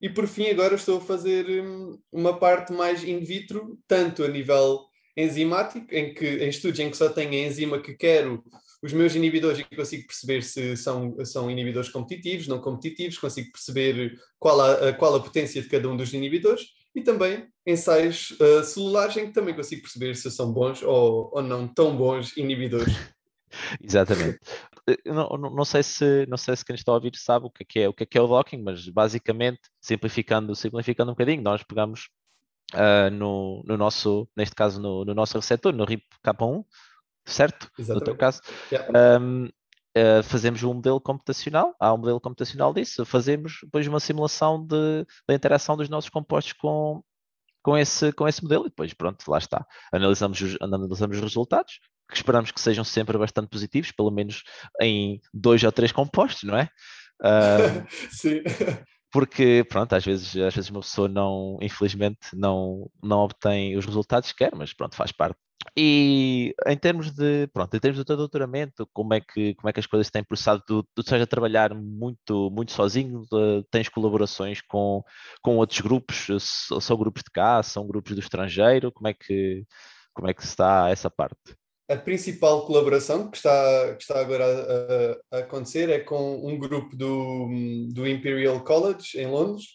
E 0.00 0.08
por 0.08 0.26
fim, 0.26 0.48
agora 0.48 0.74
estou 0.74 0.98
a 0.98 1.00
fazer 1.00 1.46
hum, 1.48 1.98
uma 2.12 2.38
parte 2.38 2.72
mais 2.72 3.02
in 3.02 3.20
vitro, 3.20 3.78
tanto 3.86 4.24
a 4.24 4.28
nível 4.28 4.84
enzimático, 5.16 5.86
em 5.94 6.14
que 6.14 6.26
em 6.26 6.48
estudos 6.48 6.80
em 6.80 6.90
que 6.90 6.96
só 6.96 7.08
tenho 7.08 7.30
a 7.30 7.46
enzima 7.48 7.80
que 7.80 7.94
quero, 7.94 8.42
os 8.82 8.92
meus 8.92 9.14
inibidores 9.14 9.60
e 9.60 9.64
consigo 9.76 10.06
perceber 10.06 10.42
se 10.42 10.76
são, 10.76 11.16
são 11.24 11.50
inibidores 11.50 11.88
competitivos, 11.90 12.48
não 12.48 12.60
competitivos, 12.60 13.18
consigo 13.18 13.52
perceber 13.52 14.18
qual 14.38 14.60
a, 14.60 14.88
a- 14.88 14.92
qual 14.92 15.14
a 15.14 15.20
potência 15.22 15.62
de 15.62 15.68
cada 15.68 15.88
um 15.88 15.96
dos 15.96 16.12
inibidores 16.12 16.62
e 16.94 17.00
também 17.02 17.46
ensaios 17.66 18.36
ah, 18.40 18.62
celulares 18.64 19.16
em 19.16 19.26
que 19.26 19.32
também 19.32 19.54
consigo 19.54 19.82
perceber 19.82 20.14
se 20.16 20.30
são 20.30 20.52
bons 20.52 20.82
ou, 20.82 21.30
ou 21.32 21.42
não 21.42 21.66
tão 21.68 21.96
bons 21.96 22.36
inibidores. 22.36 22.92
Exatamente. 23.82 24.38
Eu 25.04 25.14
Não, 25.14 25.28
não, 25.38 25.50
não 25.54 25.64
sei 25.64 25.82
se 25.82 26.26
não 26.26 26.36
sei 26.36 26.56
se 26.56 26.64
quem 26.64 26.74
está 26.74 26.90
a 26.90 26.94
ouvir 26.94 27.12
sabe 27.16 27.46
o 27.46 27.50
que 27.50 27.62
é 27.62 27.66
que 27.68 27.80
é, 27.80 27.88
o 27.88 27.92
que 27.92 28.02
é, 28.02 28.06
que 28.06 28.18
é 28.18 28.20
o 28.20 28.26
docking, 28.26 28.62
mas 28.62 28.88
basicamente, 28.88 29.60
simplificando, 29.80 30.54
simplificando 30.56 31.10
um 31.10 31.14
bocadinho, 31.14 31.42
nós 31.42 31.62
pegamos 31.62 32.08
ah, 32.72 33.10
no, 33.10 33.62
no 33.66 33.76
nosso, 33.76 34.28
neste 34.36 34.54
caso, 34.54 34.80
no, 34.80 35.04
no 35.04 35.14
nosso 35.14 35.36
receptor, 35.38 35.72
no 35.72 35.84
RIP-K1, 35.84 36.64
certo? 37.26 37.64
No 37.78 37.84
teu 37.84 37.84
Exatamente. 37.84 38.18
caso, 38.18 38.40
Yeah. 38.70 39.20
um, 39.20 39.46
uh, 39.46 40.22
fazemos 40.24 40.62
um 40.62 40.74
modelo 40.74 41.00
computacional, 41.00 41.74
há 41.78 41.92
um 41.92 41.98
modelo 41.98 42.20
computacional 42.20 42.72
disso, 42.72 43.04
fazemos 43.04 43.58
depois 43.62 43.86
uma 43.86 44.00
simulação 44.00 44.64
de, 44.64 45.06
da 45.28 45.34
interação 45.34 45.76
dos 45.76 45.88
nossos 45.88 46.10
compostos 46.10 46.54
com, 46.54 47.02
com, 47.62 47.76
esse, 47.76 48.12
com 48.12 48.26
esse 48.26 48.42
modelo 48.42 48.66
e 48.66 48.70
depois 48.70 48.92
pronto, 48.94 49.24
lá 49.30 49.38
está. 49.38 49.66
Analisamos 49.92 50.40
os, 50.40 50.56
analisamos 50.60 51.16
os 51.16 51.22
resultados, 51.22 51.78
que 52.10 52.16
esperamos 52.16 52.50
que 52.50 52.60
sejam 52.60 52.84
sempre 52.84 53.16
bastante 53.16 53.48
positivos, 53.48 53.92
pelo 53.92 54.10
menos 54.10 54.42
em 54.80 55.20
dois 55.32 55.62
ou 55.62 55.72
três 55.72 55.92
compostos, 55.92 56.44
não 56.44 56.56
é? 56.56 56.68
Um, 57.24 57.86
Sim. 58.10 58.42
Porque 59.12 59.64
pronto, 59.68 59.92
às 59.94 60.04
vezes, 60.04 60.36
às 60.36 60.54
vezes 60.54 60.70
uma 60.70 60.80
pessoa 60.80 61.08
não, 61.08 61.58
infelizmente, 61.60 62.18
não, 62.34 62.90
não 63.02 63.20
obtém 63.20 63.76
os 63.76 63.84
resultados 63.86 64.32
que 64.32 64.38
quer, 64.44 64.54
mas 64.56 64.72
pronto, 64.72 64.96
faz 64.96 65.12
parte. 65.12 65.38
E 65.76 66.54
em 66.66 66.76
termos 66.76 67.12
de, 67.12 67.46
pronto, 67.48 67.74
em 67.76 67.80
termos 67.80 67.98
do 67.98 68.04
teu 68.04 68.16
doutoramento, 68.16 68.88
como 68.92 69.14
é 69.14 69.20
que, 69.20 69.54
como 69.54 69.68
é 69.68 69.72
que 69.72 69.78
as 69.80 69.86
coisas 69.86 70.10
têm 70.10 70.24
processado? 70.24 70.62
Tu, 70.66 70.82
tu 70.94 71.02
estás 71.02 71.22
a 71.22 71.26
trabalhar 71.26 71.72
muito, 71.74 72.50
muito 72.50 72.72
sozinho, 72.72 73.22
de- 73.30 73.64
tens 73.70 73.88
colaborações 73.88 74.60
com, 74.62 75.02
com 75.42 75.56
outros 75.58 75.80
grupos, 75.80 76.26
são 76.80 76.96
grupos 76.96 77.22
de 77.22 77.30
cá, 77.30 77.62
são 77.62 77.86
grupos 77.86 78.14
do 78.14 78.20
estrangeiro, 78.20 78.90
como 78.92 79.08
é 79.08 79.14
que, 79.14 79.64
como 80.14 80.28
é 80.28 80.34
que 80.34 80.42
está 80.42 80.88
essa 80.90 81.08
parte? 81.10 81.38
A 81.92 81.96
principal 81.96 82.64
colaboração 82.64 83.30
que 83.30 83.36
está, 83.36 83.94
que 83.94 84.02
está 84.02 84.18
agora 84.18 84.44
a, 85.30 85.36
a- 85.36 85.40
acontecer 85.40 85.90
é 85.90 85.98
com 85.98 86.36
um 86.46 86.58
grupo 86.58 86.96
do, 86.96 87.48
do 87.92 88.08
Imperial 88.08 88.64
College, 88.64 89.18
em 89.20 89.26
Londres, 89.26 89.66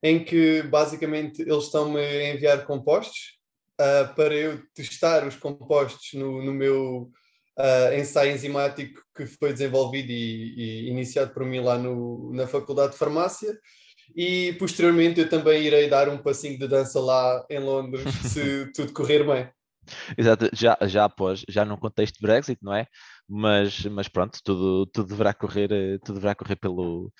em 0.00 0.22
que 0.22 0.62
basicamente 0.62 1.42
eles 1.42 1.64
estão-me 1.64 1.98
a 2.00 2.34
enviar 2.34 2.64
compostos 2.66 3.36
ah, 3.80 4.12
para 4.14 4.32
eu 4.32 4.62
testar 4.74 5.26
os 5.26 5.34
compostos 5.34 6.12
no, 6.14 6.40
no 6.44 6.52
meu 6.54 7.10
ah, 7.58 7.96
ensaio 7.96 8.32
enzimático 8.32 9.02
que 9.16 9.26
foi 9.26 9.52
desenvolvido 9.52 10.10
e, 10.12 10.84
e 10.86 10.90
iniciado 10.90 11.34
por 11.34 11.44
mim 11.44 11.58
lá 11.60 11.76
no, 11.76 12.32
na 12.32 12.46
Faculdade 12.46 12.92
de 12.92 12.98
Farmácia. 12.98 13.58
E 14.14 14.52
posteriormente 14.58 15.18
eu 15.18 15.28
também 15.28 15.64
irei 15.64 15.88
dar 15.88 16.08
um 16.08 16.18
passinho 16.18 16.56
de 16.58 16.68
dança 16.68 17.00
lá 17.00 17.44
em 17.50 17.58
Londres, 17.58 18.04
se 18.30 18.70
tudo 18.72 18.92
correr 18.92 19.24
bem. 19.26 19.55
Exato, 20.16 20.48
já, 20.52 20.76
já 20.82 21.04
após, 21.04 21.44
já 21.48 21.64
num 21.64 21.76
contexto 21.76 22.16
de 22.16 22.22
Brexit, 22.22 22.58
não 22.62 22.74
é? 22.74 22.86
Mas, 23.28 23.84
mas 23.86 24.08
pronto, 24.08 24.38
tudo, 24.44 24.86
tudo 24.86 25.08
deverá 25.08 25.34
correr, 25.34 25.72
eh, 25.72 25.98
tudo 26.04 26.16
deverá 26.16 26.34
correr 26.34 26.56
pelo, 26.56 27.12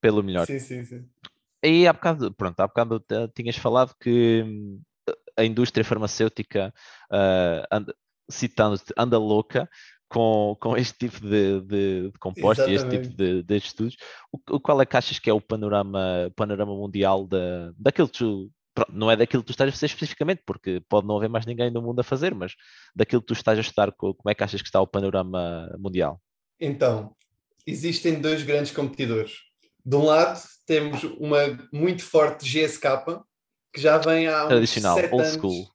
pelo 0.00 0.22
melhor. 0.22 0.46
Sim, 0.46 0.58
sim, 0.58 0.84
sim. 0.84 1.08
E 1.64 1.86
há 1.86 1.92
bocado, 1.92 2.32
pronto, 2.34 2.58
há 2.60 2.66
bocado 2.66 3.04
tinhas 3.34 3.56
falado 3.56 3.94
que 4.00 4.42
hum, 4.44 4.82
a 5.36 5.44
indústria 5.44 5.84
farmacêutica, 5.84 6.72
ah, 7.10 7.66
anda, 7.70 7.94
citando-te, 8.30 8.92
anda 8.96 9.18
louca 9.18 9.68
com, 10.08 10.56
com 10.60 10.76
este 10.76 10.98
tipo 10.98 11.20
de, 11.20 11.60
de, 11.62 12.10
de 12.10 12.18
compostos 12.18 12.66
e 12.66 12.74
este 12.74 12.88
tipo 12.90 13.16
de, 13.16 13.42
de 13.42 13.56
estudos, 13.56 13.96
o, 14.30 14.60
qual 14.60 14.80
é 14.82 14.86
que 14.86 14.96
achas 14.96 15.18
que 15.18 15.30
é 15.30 15.32
o 15.32 15.40
panorama, 15.40 16.30
panorama 16.36 16.74
mundial 16.74 17.26
da, 17.26 17.72
daquilo 17.78 18.08
que 18.08 18.18
tu, 18.18 18.50
não 18.90 19.10
é 19.10 19.16
daquilo 19.16 19.42
que 19.42 19.48
tu 19.48 19.52
estás 19.52 19.68
a 19.68 19.72
fazer 19.72 19.86
especificamente, 19.86 20.42
porque 20.46 20.82
pode 20.88 21.06
não 21.06 21.16
haver 21.16 21.28
mais 21.28 21.46
ninguém 21.46 21.70
no 21.70 21.82
mundo 21.82 22.00
a 22.00 22.04
fazer, 22.04 22.34
mas 22.34 22.54
daquilo 22.94 23.20
que 23.20 23.26
tu 23.28 23.34
estás 23.34 23.58
a 23.58 23.60
estudar, 23.60 23.92
co- 23.92 24.14
como 24.14 24.30
é 24.30 24.34
que 24.34 24.42
achas 24.42 24.62
que 24.62 24.68
está 24.68 24.80
o 24.80 24.86
panorama 24.86 25.68
mundial? 25.78 26.20
Então, 26.60 27.14
existem 27.66 28.20
dois 28.20 28.42
grandes 28.42 28.72
competidores. 28.72 29.34
De 29.84 29.96
um 29.96 30.04
lado, 30.04 30.40
temos 30.66 31.02
uma 31.04 31.38
muito 31.72 32.02
forte 32.04 32.44
GSK, 32.46 33.22
que 33.72 33.80
já 33.80 33.98
vem 33.98 34.28
há 34.28 34.46
Tradicional, 34.46 34.96
sete 34.96 35.12
old 35.12 35.24
anos 35.24 35.36
school. 35.36 35.72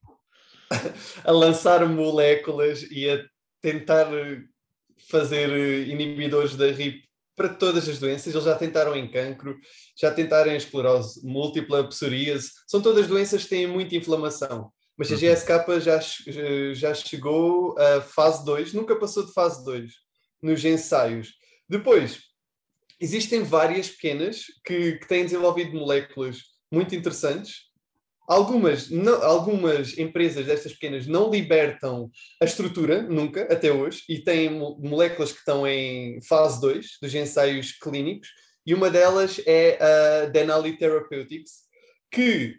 a 1.23 1.31
lançar 1.31 1.87
moléculas 1.87 2.83
e 2.83 3.09
a 3.09 3.23
tentar 3.61 4.07
fazer 5.09 5.87
inibidores 5.87 6.55
da 6.55 6.67
RIP 6.67 7.06
para 7.37 7.49
todas 7.49 7.87
as 7.87 7.99
doenças. 7.99 8.33
Eles 8.33 8.43
já 8.43 8.55
tentaram 8.55 8.95
em 8.95 9.07
cancro, 9.07 9.57
já 9.95 10.11
tentaram 10.11 10.51
em 10.51 10.57
esclerose 10.57 11.21
múltipla, 11.23 11.87
psoríase. 11.87 12.49
São 12.67 12.81
todas 12.81 13.07
doenças 13.07 13.43
que 13.43 13.49
têm 13.51 13.67
muita 13.67 13.95
inflamação. 13.95 14.71
Mas 14.97 15.11
a 15.11 15.13
Uhum. 15.13 15.19
GSK 15.19 15.79
já, 15.79 15.99
já 16.73 16.93
chegou 16.95 17.77
a 17.77 18.01
fase 18.01 18.43
2, 18.43 18.73
nunca 18.73 18.95
passou 18.95 19.23
de 19.23 19.31
fase 19.31 19.63
2 19.63 19.93
nos 20.41 20.65
ensaios. 20.65 21.35
Depois, 21.69 22.23
existem 22.99 23.43
várias 23.43 23.89
pequenas 23.89 24.45
que, 24.65 24.93
que 24.93 25.07
têm 25.07 25.23
desenvolvido 25.23 25.77
moléculas 25.77 26.39
muito 26.71 26.95
interessantes. 26.95 27.67
Algumas, 28.27 28.89
não- 28.89 29.23
algumas 29.23 29.97
empresas 29.97 30.45
destas 30.45 30.73
pequenas 30.73 31.07
não 31.07 31.31
libertam 31.31 32.11
a 32.41 32.45
estrutura 32.45 33.01
nunca, 33.01 33.43
até 33.43 33.71
hoje, 33.71 34.03
e 34.09 34.19
têm 34.19 34.49
mo- 34.49 34.77
moléculas 34.81 35.31
que 35.31 35.39
estão 35.39 35.65
em 35.65 36.21
fase 36.23 36.59
2 36.59 36.97
dos 37.01 37.15
ensaios 37.15 37.71
clínicos, 37.71 38.27
e 38.65 38.73
uma 38.73 38.89
delas 38.89 39.39
é 39.45 39.77
a 39.81 40.25
Denali 40.25 40.77
Therapeutics, 40.77 41.51
que, 42.11 42.57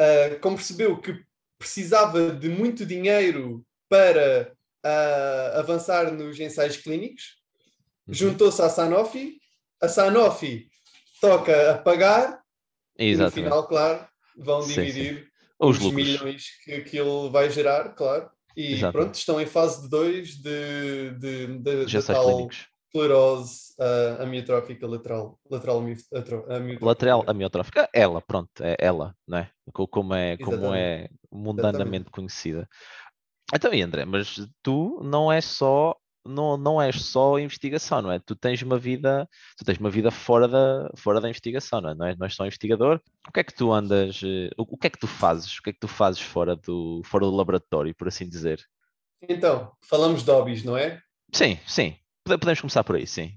ah, 0.00 0.38
como 0.40 0.56
percebeu 0.56 0.96
que 0.98 1.14
precisava 1.58 2.30
de 2.32 2.48
muito 2.48 2.86
dinheiro 2.86 3.62
para 3.90 4.52
ah, 4.82 5.52
avançar 5.58 6.10
nos 6.12 6.38
ensaios 6.40 6.76
clínicos, 6.78 7.42
Uhum. 8.06 8.12
juntou-se 8.14 8.60
à 8.60 8.68
Sanofi, 8.68 9.38
a 9.80 9.88
Sanofi 9.88 10.66
toca 11.22 11.70
a 11.72 11.78
pagar, 11.78 12.38
e 12.98 13.04
no 13.04 13.10
Exatamente. 13.24 13.34
final, 13.34 13.66
claro, 13.66 14.06
vão 14.36 14.62
Sim, 14.62 14.74
sim. 14.74 14.80
dividir 14.82 15.28
Os 15.58 15.80
os 15.80 15.92
milhões 15.92 16.46
que 16.64 16.72
aquilo 16.72 17.30
vai 17.30 17.48
gerar, 17.50 17.94
claro. 17.94 18.30
E 18.56 18.74
Exato. 18.74 18.92
pronto, 18.96 19.14
estão 19.14 19.40
em 19.40 19.46
fase 19.46 19.88
2 19.88 20.36
de, 20.36 21.10
de, 21.18 21.46
de, 21.58 21.86
de 21.86 22.02
tal 22.02 22.24
clínicos. 22.26 22.68
esclerose 22.86 23.74
ah, 23.80 24.22
amiotrófica 24.22 24.86
lateral. 24.86 25.40
Lateral 25.50 25.78
amiotrófica. 25.78 26.84
Lateral 26.84 27.24
amiotrófica, 27.26 27.88
ela, 27.92 28.20
pronto, 28.20 28.50
é 28.62 28.76
ela, 28.78 29.14
não 29.26 29.38
é? 29.38 29.50
Co- 29.72 29.88
Como 29.88 30.14
é, 30.14 30.36
como 30.36 30.52
Exatamente. 30.52 30.76
é 30.78 31.08
mundanamente 31.32 32.10
conhecida. 32.10 32.68
Então, 33.52 33.74
e 33.74 33.82
André, 33.82 34.04
mas 34.04 34.36
tu 34.62 35.00
não 35.04 35.30
és 35.32 35.44
só, 35.44 35.96
não, 36.26 36.56
não 36.56 36.80
és 36.80 37.02
só 37.02 37.38
investigação, 37.38 38.00
não 38.02 38.10
é? 38.12 38.18
Tu 38.18 38.34
tens 38.34 38.62
uma 38.62 38.78
vida, 38.78 39.28
tu 39.56 39.64
tens 39.64 39.78
uma 39.78 39.90
vida 39.90 40.10
fora 40.10 40.48
da, 40.48 40.90
fora 40.96 41.20
da 41.20 41.28
investigação, 41.28 41.80
não 41.80 41.90
é? 41.90 41.94
Não 41.94 42.06
és, 42.06 42.16
não 42.18 42.24
és 42.26 42.34
só 42.34 42.44
investigador. 42.46 43.00
O 43.28 43.32
que 43.32 43.40
é 43.40 43.44
que 43.44 43.54
tu 43.54 43.72
andas, 43.72 44.20
eh, 44.24 44.50
o, 44.56 44.62
o 44.74 44.76
que 44.76 44.86
é 44.86 44.90
que 44.90 44.98
tu 44.98 45.06
fazes? 45.06 45.58
O 45.58 45.62
que 45.62 45.70
é 45.70 45.72
que 45.72 45.80
tu 45.80 45.88
fazes 45.88 46.20
fora 46.20 46.56
do, 46.56 47.02
fora 47.04 47.24
do 47.26 47.34
laboratório, 47.34 47.94
por 47.94 48.08
assim 48.08 48.28
dizer? 48.28 48.64
Então, 49.28 49.72
falamos 49.82 50.22
de 50.22 50.30
hobbies, 50.30 50.62
não 50.64 50.76
é? 50.76 51.00
Sim, 51.32 51.58
sim. 51.66 51.96
Pode- 52.24 52.40
Podemos 52.40 52.60
começar 52.60 52.84
por 52.84 52.96
aí, 52.96 53.06
sim. 53.06 53.32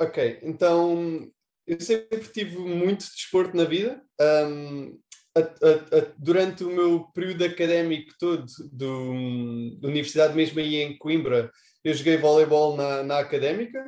Ok, 0.00 0.40
então 0.42 1.30
eu 1.66 1.80
sempre 1.80 2.18
tive 2.28 2.58
muito 2.58 3.00
desporto 3.00 3.56
na 3.56 3.64
vida. 3.64 4.02
Ahm, 4.20 4.96
a- 5.36 5.40
a- 5.40 5.98
a- 5.98 6.12
durante 6.18 6.64
o 6.64 6.70
meu 6.70 7.04
período 7.14 7.44
académico 7.44 8.12
todo, 8.18 8.44
do, 8.72 9.76
da 9.80 9.88
universidade 9.88 10.34
mesmo 10.34 10.58
aí 10.58 10.76
em 10.76 10.98
Coimbra, 10.98 11.50
eu 11.84 11.94
joguei 11.94 12.16
voleibol 12.16 12.76
na, 12.76 13.02
na 13.02 13.18
académica, 13.18 13.84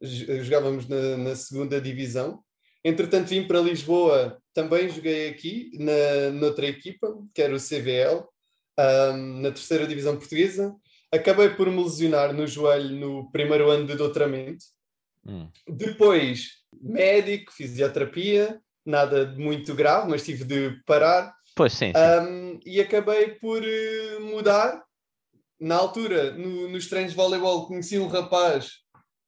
jogávamos 0.00 0.88
na, 0.88 1.16
na 1.16 1.36
segunda 1.36 1.80
divisão. 1.80 2.42
Entretanto, 2.84 3.28
vim 3.28 3.46
para 3.46 3.60
Lisboa, 3.60 4.40
também 4.54 4.88
joguei 4.88 5.28
aqui, 5.28 5.70
na, 5.74 6.30
noutra 6.32 6.66
equipa, 6.66 7.14
que 7.34 7.42
era 7.42 7.54
o 7.54 7.60
CVL, 7.60 8.24
ahm, 8.78 9.40
na 9.42 9.50
terceira 9.50 9.86
divisão 9.86 10.16
portuguesa. 10.16 10.74
Acabei 11.12 11.50
por 11.50 11.68
me 11.70 11.82
lesionar 11.82 12.32
no 12.32 12.46
joelho 12.46 12.96
no 12.96 13.30
primeiro 13.30 13.68
ano 13.68 13.86
de 13.86 13.96
doutoramento. 13.96 14.64
Hum. 15.26 15.48
Depois, 15.68 16.60
médico, 16.80 17.52
fisioterapia, 17.52 18.60
nada 18.84 19.26
de 19.26 19.38
muito 19.38 19.74
grave, 19.74 20.08
mas 20.08 20.24
tive 20.24 20.44
de 20.44 20.80
parar. 20.86 21.34
Pois 21.54 21.72
sim, 21.72 21.92
sim. 21.92 22.28
Um, 22.28 22.60
e 22.64 22.80
acabei 22.80 23.34
por 23.34 23.62
eh, 23.62 24.18
mudar. 24.20 24.82
Na 25.60 25.76
altura, 25.76 26.32
no- 26.32 26.68
nos 26.68 26.88
treinos 26.88 27.12
de 27.12 27.16
voleibol, 27.16 27.66
conheci 27.66 27.98
um 27.98 28.08
rapaz 28.08 28.70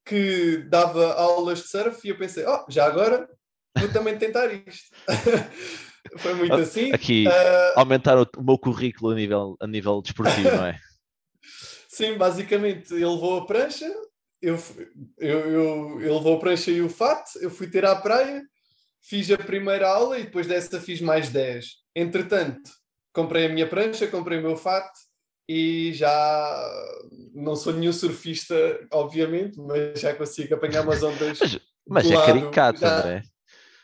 que 0.04 0.58
dava 0.68 1.12
aulas 1.14 1.60
de 1.60 1.68
surf 1.68 2.00
e 2.04 2.10
eu 2.10 2.18
pensei, 2.18 2.46
oh, 2.46 2.64
já 2.68 2.86
agora 2.86 3.28
vou 3.78 3.88
também 3.92 4.16
tentar 4.18 4.46
isto. 4.52 4.96
Foi 6.18 6.34
muito 6.34 6.54
assim. 6.54 6.92
Aqui 6.92 7.26
Ah, 7.28 7.74
aumentar 7.76 8.18
o, 8.18 8.26
o 8.36 8.42
meu 8.42 8.58
currículo 8.58 9.12
a 9.12 9.14
nível, 9.14 9.56
a 9.60 9.66
nível 9.66 10.00
desportivo, 10.02 10.56
não 10.56 10.66
é? 10.66 10.78
Sim, 11.88 12.16
basicamente, 12.16 12.92
ele 12.94 13.04
levou 13.04 13.38
a 13.38 13.46
prancha, 13.46 13.86
eu, 14.40 14.56
eu, 15.18 15.38
eu, 15.50 16.00
ele 16.00 16.10
levou 16.12 16.36
a 16.36 16.40
prancha 16.40 16.70
e 16.70 16.80
o 16.80 16.88
fato, 16.88 17.38
eu 17.40 17.50
fui 17.50 17.68
ter 17.68 17.84
à 17.84 17.94
praia, 17.94 18.42
fiz 19.02 19.30
a 19.30 19.36
primeira 19.38 19.88
aula 19.88 20.18
e 20.18 20.24
depois 20.24 20.46
dessa 20.46 20.80
fiz 20.80 21.00
mais 21.00 21.28
10. 21.28 21.66
Entretanto, 21.94 22.70
comprei 23.12 23.46
a 23.46 23.48
minha 23.50 23.68
prancha, 23.68 24.06
comprei 24.06 24.38
o 24.38 24.42
meu 24.42 24.56
fato 24.56 24.90
e 25.54 25.92
já 25.92 26.72
não 27.34 27.54
sou 27.54 27.72
nenhum 27.74 27.92
surfista, 27.92 28.54
obviamente, 28.90 29.58
mas 29.60 30.00
já 30.00 30.14
consigo 30.14 30.54
apanhar 30.54 30.82
umas 30.82 31.02
ondas. 31.02 31.38
Mas, 31.40 31.60
mas 31.86 32.10
é 32.10 32.14
lado, 32.14 32.26
caricato, 32.26 32.80
já- 32.80 32.98
André. 32.98 33.22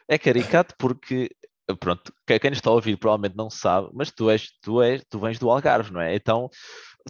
É 0.09 0.17
caricato 0.19 0.75
porque, 0.79 1.31
pronto, 1.79 2.11
que- 2.27 2.39
quem 2.39 2.51
nos 2.51 2.59
está 2.59 2.71
a 2.71 2.73
ouvir 2.73 2.97
provavelmente 2.97 3.37
não 3.37 3.51
sabe, 3.51 3.91
mas 3.93 4.11
tu 4.11 4.31
és, 4.31 4.49
tu 4.63 4.81
és, 4.83 5.05
tu 5.11 5.19
vens 5.19 5.39
do 5.39 5.51
Algarve, 5.51 5.93
não 5.93 6.01
é? 6.01 6.15
Então 6.15 6.49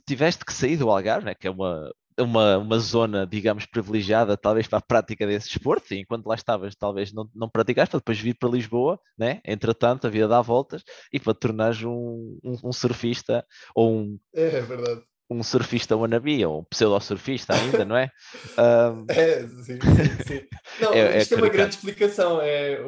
tiveste 0.06 0.44
que 0.44 0.52
sair 0.52 0.76
do 0.76 0.90
Algarve, 0.90 1.26
né? 1.26 1.34
que 1.34 1.46
é 1.46 1.50
uma, 1.50 1.88
uma, 2.18 2.58
uma 2.58 2.78
zona, 2.78 3.26
digamos, 3.26 3.66
privilegiada, 3.66 4.36
talvez 4.36 4.66
para 4.66 4.78
a 4.78 4.82
prática 4.82 5.26
desse 5.26 5.48
desporto, 5.48 5.92
e 5.94 6.00
enquanto 6.00 6.26
lá 6.26 6.34
estavas, 6.34 6.74
talvez 6.74 7.12
não, 7.12 7.28
não 7.34 7.48
praticaste, 7.48 7.90
para 7.92 8.00
depois 8.00 8.18
vir 8.18 8.34
para 8.34 8.48
Lisboa, 8.48 8.98
né? 9.16 9.40
entretanto, 9.44 10.06
a 10.06 10.10
vida 10.10 10.28
dá 10.28 10.40
voltas, 10.40 10.82
e 11.12 11.18
para 11.20 11.34
te 11.34 11.40
tornares 11.40 11.82
um, 11.82 12.38
um, 12.44 12.56
um 12.64 12.72
surfista 12.72 13.44
ou 13.74 13.92
um, 13.92 14.18
É 14.34 14.60
verdade. 14.60 15.02
um 15.30 15.42
surfista 15.42 15.96
wannabe, 15.96 16.44
ou 16.44 16.60
um 16.60 16.64
pseudo-surfista 16.64 17.54
ainda, 17.54 17.84
não 17.84 17.96
é? 17.96 18.10
Ahm, 18.56 19.06
É, 19.10 19.46
sim, 19.46 19.78
sim, 19.80 20.24
sim. 20.26 20.40
Não, 20.80 20.92
É- 20.92 21.16
é 21.16 21.18
isto 21.18 21.32
é 21.34 21.36
uma 21.36 21.40
caricato. 21.42 21.52
grande 21.52 21.74
explicação. 21.76 22.40
É, 22.40 22.80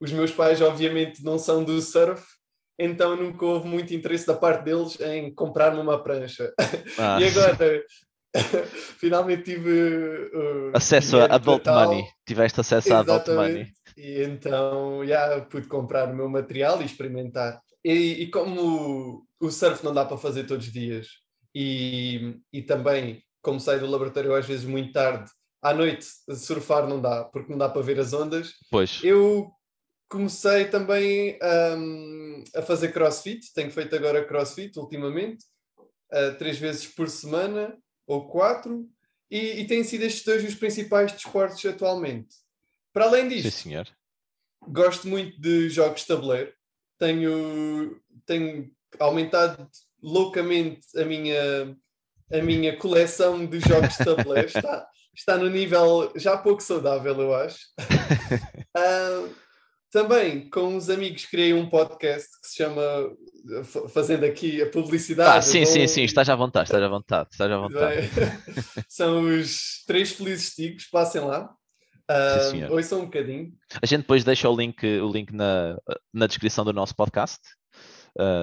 os 0.00 0.12
meus 0.12 0.30
pais, 0.32 0.60
obviamente, 0.60 1.22
não 1.22 1.38
são 1.38 1.62
do 1.64 1.80
surf, 1.80 2.24
então 2.78 3.16
nunca 3.16 3.44
houve 3.46 3.68
muito 3.68 3.94
interesse 3.94 4.26
da 4.26 4.34
parte 4.34 4.64
deles 4.64 5.00
em 5.00 5.32
comprar-me 5.34 5.80
uma 5.80 6.02
prancha. 6.02 6.52
ah, 6.98 7.18
E 7.20 7.24
agora, 7.24 7.82
finalmente 8.98 9.44
tive 9.44 10.30
uh, 10.34 10.72
acesso 10.74 11.18
a 11.18 11.26
adult 11.26 11.66
money, 11.66 12.04
tiveste 12.26 12.60
acesso 12.60 12.94
a 12.94 12.98
adult 13.00 13.28
money. 13.28 13.62
Exatamente. 13.62 13.74
E 13.96 14.22
então, 14.24 15.06
já 15.06 15.40
pude 15.42 15.68
comprar 15.68 16.10
o 16.10 16.16
meu 16.16 16.28
material 16.28 16.82
e 16.82 16.84
experimentar. 16.84 17.60
E, 17.84 18.22
e 18.22 18.30
como 18.30 19.26
o 19.40 19.50
surf 19.50 19.84
não 19.84 19.94
dá 19.94 20.04
para 20.04 20.16
fazer 20.16 20.44
todos 20.44 20.66
os 20.66 20.72
dias, 20.72 21.06
e, 21.54 22.36
e 22.52 22.62
também, 22.62 23.22
como 23.42 23.60
saio 23.60 23.80
do 23.80 23.86
laboratório 23.86 24.34
às 24.34 24.46
vezes 24.46 24.64
muito 24.64 24.92
tarde, 24.92 25.30
à 25.62 25.72
noite 25.72 26.06
surfar 26.34 26.88
não 26.88 27.00
dá, 27.00 27.24
porque 27.24 27.50
não 27.50 27.58
dá 27.58 27.68
para 27.68 27.82
ver 27.82 28.00
as 28.00 28.12
ondas, 28.12 28.52
Pois, 28.70 29.00
eu 29.04 29.50
comecei 30.10 30.66
também 30.66 31.38
hum, 31.76 32.44
a 32.56 32.62
fazer 32.62 32.92
crossfit, 32.92 33.52
tenho 33.54 33.70
feito 33.70 33.94
agora 33.94 34.24
crossfit 34.24 34.78
ultimamente, 34.78 35.44
uh, 36.12 36.36
três 36.38 36.58
vezes 36.58 36.86
por 36.86 37.08
semana, 37.08 37.76
ou 38.06 38.28
quatro, 38.28 38.88
e, 39.30 39.60
e 39.60 39.66
têm 39.66 39.82
sido 39.82 40.02
estes 40.02 40.24
dois 40.24 40.44
os 40.44 40.54
principais 40.54 41.12
desportos 41.12 41.64
atualmente. 41.64 42.36
Para 42.92 43.06
além 43.06 43.28
sim 43.28 43.36
disto, 43.40 43.62
senhor. 43.62 43.88
gosto 44.68 45.08
muito 45.08 45.40
de 45.40 45.68
jogos 45.68 46.02
de 46.02 46.06
tabuleiro, 46.06 46.52
tenho, 46.98 48.00
tenho 48.24 48.70
aumentado 49.00 49.68
loucamente 50.02 50.86
a 50.96 51.04
minha, 51.04 51.76
a 52.32 52.42
minha 52.42 52.76
coleção 52.76 53.44
de 53.44 53.58
jogos 53.60 53.96
de 53.96 54.04
tabuleiro, 54.04 54.46
está, 54.54 54.88
está 55.14 55.36
no 55.36 55.50
nível 55.50 56.12
já 56.16 56.36
pouco 56.36 56.62
saudável, 56.62 57.20
eu 57.20 57.34
acho. 57.34 57.66
Ah, 58.76 59.28
também 59.94 60.50
com 60.50 60.76
uns 60.76 60.90
amigos 60.90 61.24
criei 61.26 61.54
um 61.54 61.68
podcast 61.70 62.28
que 62.42 62.48
se 62.48 62.56
chama 62.56 62.82
f- 63.62 63.88
fazendo 63.88 64.24
aqui 64.24 64.60
a 64.60 64.68
publicidade. 64.68 65.38
Ah, 65.38 65.40
sim, 65.40 65.64
sim, 65.64 65.86
sim, 65.86 66.02
estás 66.02 66.28
à 66.28 66.34
vontade, 66.36 66.66
estás 66.68 66.82
à 66.82 66.88
vontade, 66.88 67.28
estás 67.32 67.50
à 67.50 67.56
vontade. 67.56 68.08
São 68.88 69.20
os 69.22 69.82
três 69.86 70.12
felizes 70.12 70.54
tigos, 70.54 70.84
passem 70.86 71.20
lá. 71.22 71.48
Ah, 72.08 72.38
Sim, 72.40 72.50
senhor. 72.50 72.70
ouçam 72.72 73.00
um 73.00 73.04
bocadinho. 73.06 73.52
A 73.80 73.86
gente 73.86 74.00
depois 74.02 74.24
deixa 74.24 74.50
o 74.50 74.54
link, 74.56 74.84
o 74.84 75.10
link 75.10 75.32
na, 75.32 75.78
na 76.12 76.26
descrição 76.26 76.62
do 76.64 76.72
nosso 76.72 76.94
podcast. 76.94 77.38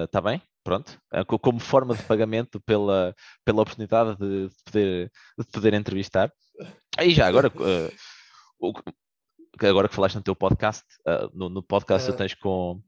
Está 0.04 0.20
bem? 0.20 0.42
Pronto. 0.64 0.98
Eh, 1.12 1.24
co- 1.24 1.38
Como 1.38 1.60
forma 1.60 1.94
de 1.94 2.02
pagamento 2.02 2.60
pela, 2.66 3.14
pela 3.44 3.62
oportunidade 3.62 4.16
de, 4.18 4.48
de 4.48 4.54
poder, 4.64 5.10
de 5.38 5.46
poder 5.52 5.74
entrevistar. 5.74 6.32
Aí 6.98 7.12
já, 7.12 7.26
agora, 7.28 7.48
eh, 7.48 7.90
que- 7.90 8.92
agora 9.68 9.88
que 9.88 9.94
falaste 9.94 10.14
no 10.16 10.22
teu 10.22 10.34
podcast, 10.36 10.84
eh, 11.06 11.28
no, 11.34 11.48
no 11.48 11.62
podcast 11.62 12.08
Ah. 12.08 12.12
tu 12.12 12.16
tens 12.18 12.34
com, 12.34 12.80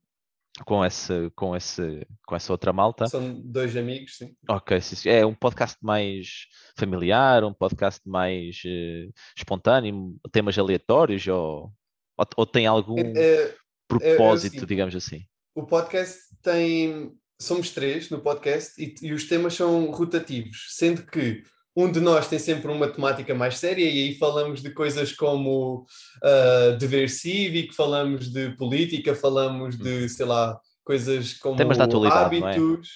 com, 0.65 0.85
esse, 0.85 1.31
com, 1.35 1.57
esse, 1.57 2.07
com 2.27 2.37
essa 2.37 2.53
outra 2.53 2.73
malta. 2.73 3.07
São 3.07 3.41
dois 3.41 3.77
amigos, 3.77 4.17
sim. 4.19 4.35
Ok, 4.49 4.81
sim, 4.81 5.09
é 5.09 5.25
um 5.27 5.35
podcast 5.35 5.77
mais 5.83 6.47
familiar, 6.79 7.45
um 7.45 7.53
podcast 7.53 8.01
mais 8.09 8.63
eh, 8.65 9.09
espontâneo, 9.37 10.17
temas 10.33 10.57
aleatórios 10.59 11.27
ou, 11.27 11.73
ou, 12.17 12.27
ou 12.37 12.47
tem 12.47 12.67
algum 12.67 12.99
É, 13.17 13.55
propósito, 13.89 14.57
assim, 14.59 14.67
digamos 14.67 14.95
assim? 14.95 15.25
o 15.55 15.65
podcast 15.67 16.19
tem. 16.43 17.13
Somos 17.41 17.71
três 17.71 18.11
no 18.11 18.21
podcast 18.21 18.81
e, 18.81 18.95
e 19.03 19.13
os 19.13 19.25
temas 19.29 19.55
são 19.55 19.91
rotativos, 19.91 20.69
sendo 20.71 21.05
que 21.05 21.43
um 21.77 21.91
de 21.91 22.01
nós 22.01 22.29
tem 22.29 22.39
sempre 22.39 22.71
uma 22.71 22.89
temática 22.89 23.35
mais 23.35 23.59
séria 23.59 23.85
e 23.85 24.09
aí 24.09 24.15
falamos 24.17 24.63
de 24.63 24.71
coisas 24.71 25.13
como 25.13 25.85
ah, 26.23 26.77
dever 26.79 27.09
cívico, 27.11 27.75
falamos 27.75 28.31
de 28.33 28.51
política, 28.57 29.15
falamos 29.15 29.77
de, 29.77 30.09
sei 30.09 30.27
lá, 30.27 30.59
coisas 30.85 31.35
como 31.35 31.57
Temas 31.57 31.77
da 31.79 31.85
atualidade, 31.85 32.41
não 32.41 32.49
é? 32.49 32.55
hábitos. 32.55 32.89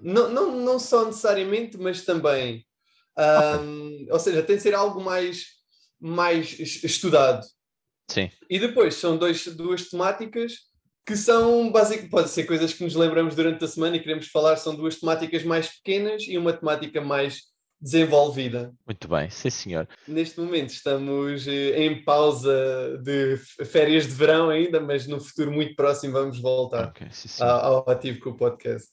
Não, 0.00 0.28
não, 0.30 0.56
não 0.60 0.78
só 0.78 1.04
necessariamente, 1.06 1.76
mas 1.76 2.04
também. 2.04 2.64
ahm, 3.16 4.06
Ou 4.10 4.18
seja, 4.18 4.42
tem 4.42 4.56
de 4.56 4.62
ser 4.62 4.74
algo 4.74 5.02
mais, 5.02 5.46
mais 6.00 6.58
es- 6.58 6.82
estudado. 6.84 7.44
Sim, 8.10 8.30
E 8.48 8.58
depois 8.58 8.94
são 8.96 9.16
dois, 9.16 9.46
duas 9.46 9.88
temáticas 9.88 10.54
que 11.06 11.16
são 11.16 11.70
basicamente, 11.70 12.10
pode 12.10 12.28
ser 12.30 12.44
coisas 12.44 12.72
que 12.72 12.82
nos 12.84 12.94
lembramos 12.94 13.34
durante 13.34 13.64
a 13.64 13.68
semana 13.68 13.96
e 13.96 14.00
queremos 14.00 14.28
falar, 14.28 14.56
são 14.56 14.74
duas 14.74 14.96
temáticas 14.98 15.42
mais 15.44 15.68
pequenas 15.68 16.22
e 16.28 16.36
uma 16.38 16.52
temática 16.52 17.00
mais 17.00 17.49
desenvolvida. 17.80 18.72
muito 18.86 19.08
bem, 19.08 19.30
sim 19.30 19.50
senhor. 19.50 19.88
Neste 20.06 20.38
momento 20.40 20.70
estamos 20.70 21.46
eh, 21.48 21.84
em 21.84 22.04
pausa 22.04 22.98
de 23.02 23.36
férias 23.64 24.06
de 24.06 24.12
verão 24.14 24.50
ainda, 24.50 24.80
mas 24.80 25.06
no 25.06 25.20
futuro 25.20 25.50
muito 25.50 25.74
próximo 25.74 26.12
vamos 26.12 26.40
voltar 26.40 26.88
Ok, 26.88 27.06
sim, 27.10 27.42
ao, 27.42 27.88
ativo 27.88 28.20
com 28.20 28.30
o 28.30 28.36
podcast. 28.36 28.88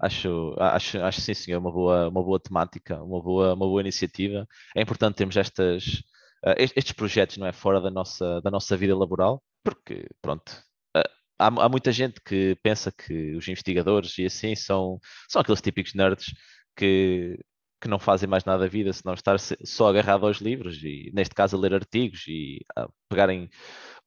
Acho, 0.00 0.54
acho, 0.58 0.98
acho 1.00 1.20
sim 1.20 1.34
senhor, 1.34 1.58
uma 1.60 1.70
boa, 1.72 2.08
uma 2.08 2.22
boa 2.22 2.40
temática, 2.40 3.00
uma 3.02 3.22
boa, 3.22 3.54
uma 3.54 3.66
boa 3.66 3.80
iniciativa. 3.80 4.46
É 4.76 4.82
importante 4.82 5.16
termos 5.16 5.36
estas, 5.36 6.02
eh, 6.44 6.64
est- 6.64 6.76
estes 6.76 6.92
projetos, 6.92 7.36
não 7.36 7.46
é, 7.46 7.52
fora 7.52 7.80
da 7.80 7.90
nossa, 7.90 8.40
da 8.42 8.50
nossa 8.50 8.76
vida 8.76 8.96
laboral, 8.96 9.42
porque, 9.62 10.06
pronto, 10.20 10.52
eh, 10.96 11.08
há, 11.38 11.46
há 11.46 11.68
muita 11.68 11.92
gente 11.92 12.20
que 12.24 12.56
pensa 12.62 12.90
que 12.92 13.34
os 13.36 13.46
investigadores 13.46 14.18
e 14.18 14.26
assim 14.26 14.54
são, 14.56 14.98
são 15.28 15.40
aqueles 15.40 15.60
típicos 15.62 15.94
nerds 15.94 16.34
que, 16.76 17.38
que 17.84 17.90
não 17.90 17.98
fazem 17.98 18.26
mais 18.28 18.44
nada 18.46 18.60
da 18.60 18.66
vida 18.68 18.90
senão 18.94 19.12
estar 19.14 19.36
só 19.38 19.88
agarrado 19.88 20.26
aos 20.26 20.38
livros 20.38 20.82
e, 20.82 21.10
neste 21.14 21.34
caso, 21.34 21.54
a 21.54 21.60
ler 21.60 21.74
artigos 21.74 22.24
e 22.26 22.60
a 22.74 22.88
pegarem 23.10 23.48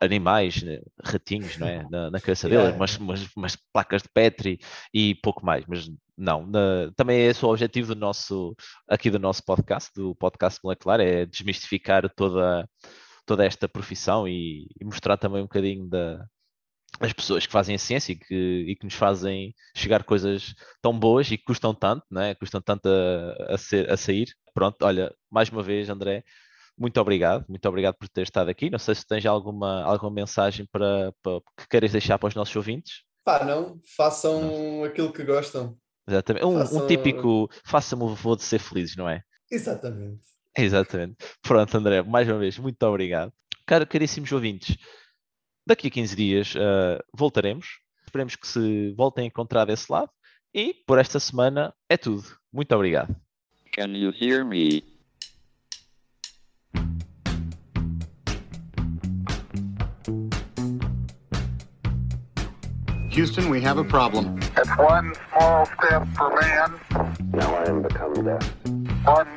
animais, 0.01 0.63
né, 0.63 0.79
ratinhos, 1.03 1.57
não 1.59 1.67
é, 1.67 1.85
na, 1.89 2.09
na 2.09 2.19
cabeça 2.19 2.49
deles, 2.49 2.63
Yeah. 2.65 2.75
umas, 2.75 2.97
umas, 2.97 3.27
umas 3.35 3.55
placas 3.71 4.01
de 4.01 4.09
Petri 4.09 4.59
e 4.93 5.13
pouco 5.21 5.45
mais, 5.45 5.63
mas 5.67 5.87
não, 6.17 6.45
na- 6.47 6.91
também 6.95 7.19
é 7.19 7.27
esse 7.27 7.45
o 7.45 7.49
objetivo 7.49 7.93
do 7.93 7.99
nosso, 7.99 8.55
aqui 8.89 9.11
do 9.11 9.19
nosso 9.19 9.43
podcast, 9.45 9.91
do 9.95 10.15
podcast 10.15 10.59
molecular, 10.63 10.99
é 10.99 11.25
desmistificar 11.27 12.09
toda, 12.15 12.67
toda 13.27 13.45
esta 13.45 13.69
profissão 13.69 14.27
e, 14.27 14.67
e 14.81 14.85
mostrar 14.85 15.17
também 15.17 15.41
um 15.41 15.45
bocadinho 15.45 15.87
da, 15.87 16.25
das 16.99 17.13
pessoas 17.13 17.45
que 17.45 17.51
fazem 17.51 17.75
a 17.75 17.79
ciência 17.79 18.13
e 18.13 18.15
que, 18.15 18.65
e 18.67 18.75
que 18.75 18.85
nos 18.85 18.95
fazem 18.95 19.53
chegar 19.75 20.03
coisas 20.03 20.55
tão 20.81 20.97
boas 20.97 21.29
e 21.29 21.37
que 21.37 21.43
custam 21.43 21.73
tanto, 21.73 22.03
não 22.09 22.21
é? 22.21 22.33
Custam 22.35 22.61
tanto 22.61 22.87
a, 22.89 23.53
a, 23.53 23.57
ser, 23.57 23.89
a 23.91 23.97
sair. 23.97 24.27
Pronto, 24.53 24.77
olha, 24.83 25.13
mais 25.29 25.49
uma 25.49 25.61
vez, 25.61 25.89
André, 25.89 26.23
muito 26.77 26.99
obrigado, 26.99 27.45
muito 27.47 27.67
obrigado 27.67 27.95
por 27.95 28.07
ter 28.09 28.23
estado 28.23 28.49
aqui. 28.49 28.69
Não 28.69 28.79
sei 28.79 28.95
se 28.95 29.05
tens 29.05 29.25
alguma, 29.25 29.83
alguma 29.83 30.11
mensagem 30.11 30.65
para, 30.71 31.13
para 31.21 31.39
que 31.59 31.67
queiras 31.69 31.91
deixar 31.91 32.17
para 32.17 32.29
os 32.29 32.35
nossos 32.35 32.55
ouvintes. 32.55 33.03
Pá, 33.23 33.43
não, 33.43 33.79
façam 33.95 34.83
aquilo 34.83 35.11
que 35.11 35.23
gostam. 35.23 35.77
Exatamente. 36.07 36.45
Um, 36.45 36.55
um 36.55 36.59
Façam- 36.59 36.87
típico 36.87 37.49
faça-me 37.65 38.03
o 38.03 38.15
favor 38.15 38.37
de 38.37 38.43
ser 38.43 38.59
felizes, 38.59 38.95
não 38.95 39.07
é? 39.09 39.21
Exatamente. 39.51 40.21
Exatamente. 40.57 41.17
Pronto, 41.41 41.77
André, 41.77 42.01
mais 42.01 42.27
uma 42.27 42.39
vez, 42.39 42.57
muito 42.57 42.81
obrigado. 42.83 43.31
Caro, 43.65 43.85
caríssimos 43.85 44.31
ouvintes, 44.31 44.77
daqui 45.67 45.87
a 45.87 45.91
15 45.91 46.15
dias 46.15 46.53
ah, 46.57 47.03
voltaremos. 47.13 47.79
Esperemos 48.05 48.35
que 48.35 48.47
se 48.47 48.93
voltem 48.93 49.25
a 49.25 49.27
encontrar 49.27 49.65
desse 49.65 49.91
lado. 49.91 50.09
E 50.53 50.73
por 50.87 50.97
esta 50.97 51.19
semana 51.19 51.73
é 51.89 51.97
tudo. 51.97 52.23
Muito 52.51 52.73
obrigado. 52.73 53.15
Can 53.75 53.95
you 53.95 54.11
hear 54.11 54.43
me? 54.45 54.81
Houston, 63.11 63.49
we 63.49 63.61
have 63.61 63.77
a 63.77 63.83
problem. 63.83 64.37
It's 64.57 64.77
one 64.77 65.13
small 65.31 65.65
step 65.65 66.07
for 66.15 66.39
man, 66.39 66.79
Now 67.31 67.55
I 67.55 67.69
am 67.69 67.81
become 67.81 68.13
death, 68.23 68.47
one 69.05 69.27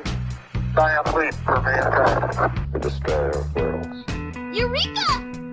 giant 0.75 1.15
leap 1.15 1.33
for 1.45 1.61
mankind. 1.61 2.73
the 2.73 2.79
destroyer 2.79 3.29
of 3.29 3.55
worlds. 3.55 5.20